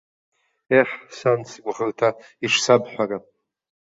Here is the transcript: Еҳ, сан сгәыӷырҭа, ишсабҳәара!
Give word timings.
Еҳ, 0.79 0.89
сан 1.17 1.39
сгәыӷырҭа, 1.51 2.09
ишсабҳәара! 2.45 3.17